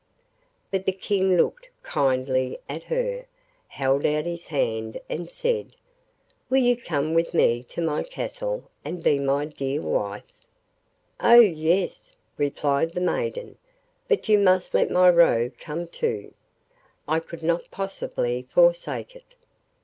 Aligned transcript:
But 0.71 0.87
the 0.87 0.93
King 0.93 1.37
looked 1.37 1.69
kindly 1.83 2.57
at 2.67 2.81
her, 2.85 3.27
held 3.67 4.03
out 4.03 4.25
his 4.25 4.47
hand, 4.47 4.99
and 5.07 5.29
said, 5.29 5.75
'Will 6.49 6.57
you 6.57 6.75
come 6.75 7.13
with 7.13 7.35
me 7.35 7.61
to 7.69 7.83
my 7.83 8.01
castle 8.01 8.63
and 8.83 9.03
be 9.03 9.19
my 9.19 9.45
dear 9.45 9.79
wife?' 9.83 10.23
'Oh 11.19 11.39
yes!' 11.41 12.15
replied 12.35 12.93
the 12.95 12.99
maiden, 12.99 13.59
'but 14.07 14.27
you 14.27 14.39
must 14.39 14.73
let 14.73 14.89
my 14.89 15.07
Roe 15.07 15.51
come 15.59 15.85
too. 15.87 16.33
I 17.07 17.19
could 17.19 17.43
not 17.43 17.69
possibly 17.69 18.47
forsake 18.49 19.15
it. 19.15 19.35